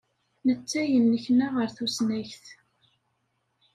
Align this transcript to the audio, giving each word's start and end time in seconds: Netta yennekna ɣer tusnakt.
Netta 0.47 0.81
yennekna 0.91 1.47
ɣer 1.55 1.69
tusnakt. 1.77 2.45